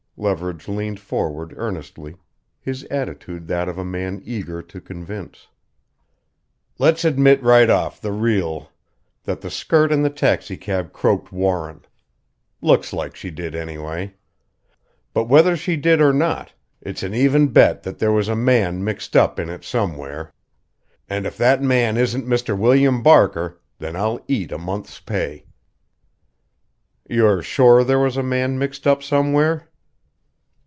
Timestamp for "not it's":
16.13-17.01